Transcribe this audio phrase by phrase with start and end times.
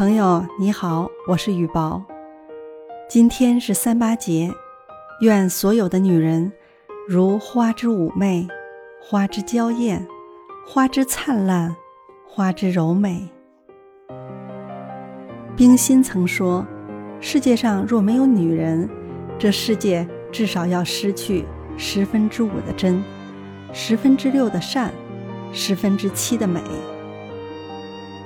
[0.00, 2.02] 朋友你好，我是雨薄。
[3.06, 4.50] 今天是三八节，
[5.20, 6.50] 愿所有的女人
[7.06, 8.48] 如花之妩媚，
[9.02, 10.08] 花之娇艳，
[10.66, 11.76] 花之灿烂，
[12.26, 13.28] 花之柔美。
[15.54, 16.66] 冰心曾说
[17.20, 18.88] ：“世界上若没有女人，
[19.38, 21.44] 这世界至少要失去
[21.76, 23.04] 十分之五的真，
[23.74, 24.90] 十分之六的善，
[25.52, 26.58] 十分之七的美。”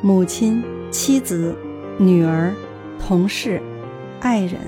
[0.00, 0.62] 母亲。
[0.90, 1.52] 妻子、
[1.96, 2.52] 女儿、
[2.98, 3.62] 同事、
[4.20, 4.58] 爱人，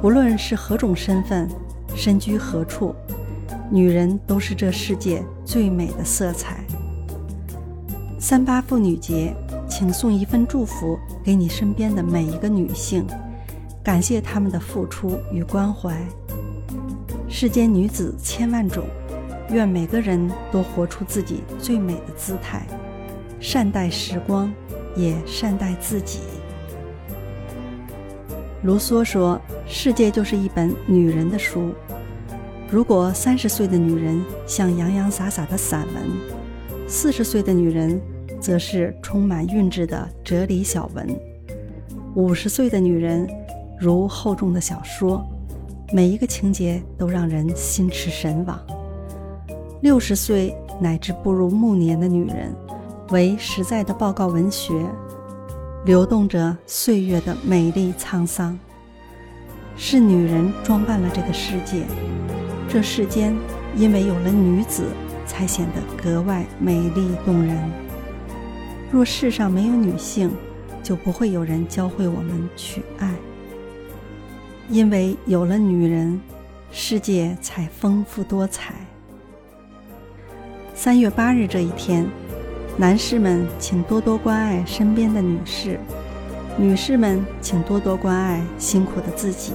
[0.00, 1.46] 不论是何种身份，
[1.94, 2.94] 身居何处，
[3.70, 6.64] 女人都是这世界最美的色彩。
[8.18, 9.34] 三八妇女节，
[9.68, 13.06] 请送一份祝福给你身边的每一个女性，
[13.84, 15.94] 感谢她们的付出与关怀。
[17.28, 18.84] 世间女子千万种，
[19.50, 22.66] 愿每个人都活出自己最美的姿态，
[23.38, 24.50] 善待时光。
[24.96, 26.20] 也善待自己。
[28.62, 31.72] 卢梭说：“世界就是一本女人的书。
[32.70, 38.00] 如果三十岁的女人像洋洋洒洒的散文，四十岁的女人
[38.38, 41.08] 则是充满韵致的哲理小文，
[42.14, 43.26] 五十岁的女人
[43.80, 45.26] 如厚重的小说，
[45.92, 48.60] 每一个情节都让人心驰神往。
[49.80, 52.54] 六十岁乃至步入暮年的女人。”
[53.10, 54.72] 为实在的报告文学，
[55.84, 58.56] 流动着岁月的美丽沧桑。
[59.76, 61.84] 是女人装扮了这个世界，
[62.68, 63.34] 这世间
[63.74, 64.84] 因为有了女子，
[65.26, 67.58] 才显得格外美丽动人。
[68.92, 70.30] 若世上没有女性，
[70.80, 73.12] 就不会有人教会我们去爱。
[74.68, 76.20] 因为有了女人，
[76.70, 78.74] 世界才丰富多彩。
[80.74, 82.06] 三月八日这一天。
[82.76, 85.76] 男士们，请多多关爱身边的女士；
[86.56, 89.52] 女士们，请多多关爱辛苦的自己。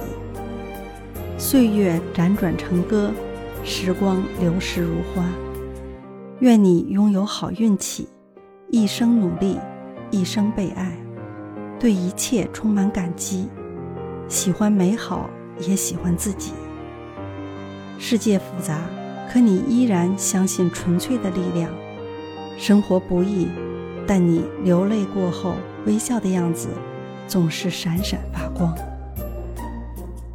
[1.36, 3.10] 岁月辗转成歌，
[3.64, 5.24] 时光流逝如花。
[6.38, 8.08] 愿你拥有好运气，
[8.70, 9.58] 一生努力，
[10.10, 10.96] 一生被爱，
[11.80, 13.48] 对一切充满感激，
[14.28, 16.52] 喜欢美好，也喜欢自己。
[17.98, 18.78] 世界复杂，
[19.32, 21.68] 可你依然相信纯粹的力量。
[22.56, 23.48] 生活不易，
[24.06, 25.54] 但你流泪过后
[25.86, 26.68] 微笑的样子，
[27.28, 28.74] 总是闪闪发光。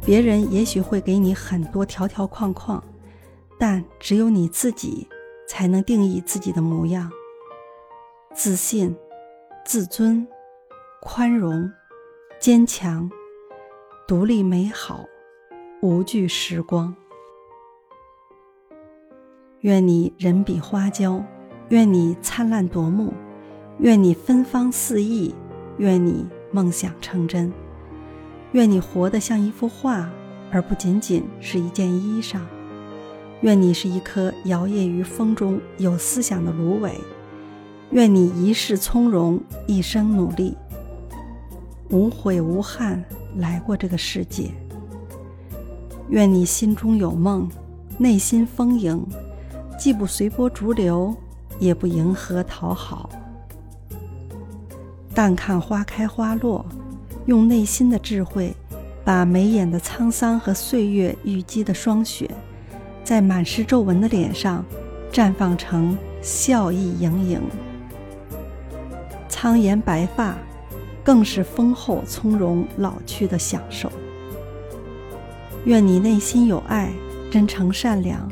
[0.04, 2.82] 别人也许会给你很多条条框框，
[3.58, 5.08] 但只有你自己
[5.48, 7.10] 才能定义自己的模样。
[8.34, 8.96] 自信、
[9.64, 10.26] 自尊、
[11.00, 11.70] 宽容、
[12.40, 13.10] 坚强、
[14.08, 15.04] 独立、美好、
[15.82, 16.94] 无惧时光。
[19.60, 21.22] 愿你人比花娇。
[21.72, 23.14] 愿你灿烂夺目，
[23.78, 25.34] 愿你芬芳四溢，
[25.78, 27.50] 愿你梦想成真，
[28.52, 30.06] 愿你活得像一幅画，
[30.50, 32.40] 而不仅仅是一件衣裳。
[33.40, 36.92] 愿你是一棵摇曳于风中有思想的芦苇，
[37.90, 40.54] 愿你一世从容，一生努力，
[41.88, 43.02] 无悔无憾
[43.38, 44.50] 来过这个世界。
[46.10, 47.48] 愿你心中有梦，
[47.96, 49.02] 内心丰盈，
[49.78, 51.16] 既不随波逐流。
[51.62, 53.08] 也不迎合讨好，
[55.14, 56.66] 淡看花开花落，
[57.26, 58.52] 用内心的智慧，
[59.04, 62.28] 把眉眼的沧桑和岁月淤积的霜雪，
[63.04, 64.64] 在满是皱纹的脸上
[65.12, 67.40] 绽放成笑意盈盈。
[69.28, 70.36] 苍颜白发，
[71.04, 73.88] 更是丰厚从容老去的享受。
[75.64, 76.92] 愿你内心有爱，
[77.30, 78.28] 真诚善良。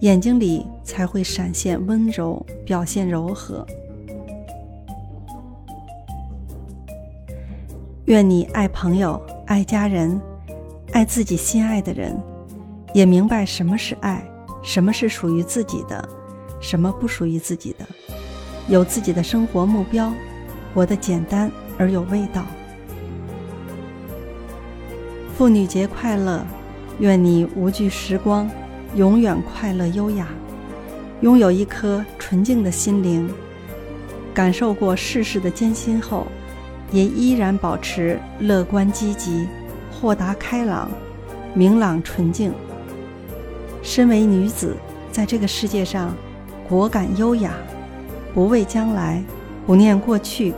[0.00, 3.66] 眼睛里才会闪现温柔，表现柔和。
[8.06, 10.18] 愿你爱朋友，爱家人，
[10.92, 12.18] 爱自己心爱的人，
[12.94, 14.24] 也明白什么是爱，
[14.62, 16.08] 什么是属于自己的，
[16.62, 17.84] 什么不属于自己的，
[18.68, 20.10] 有自己的生活目标，
[20.72, 22.46] 活得简单而有味道。
[25.36, 26.42] 妇女节快乐！
[27.00, 28.50] 愿你无惧时光。
[28.96, 30.26] 永远快乐优雅，
[31.20, 33.30] 拥有一颗纯净的心灵，
[34.34, 36.26] 感受过世事的艰辛后，
[36.90, 39.46] 也依然保持乐观积极、
[39.92, 40.90] 豁达开朗、
[41.54, 42.52] 明朗纯净。
[43.80, 44.76] 身为女子，
[45.12, 46.12] 在这个世界上，
[46.68, 47.52] 果敢优雅，
[48.34, 49.22] 不畏将来，
[49.66, 50.52] 不念过去，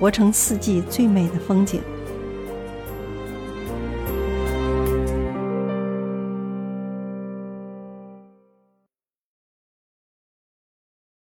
[0.00, 1.82] 活成四季最美的风景。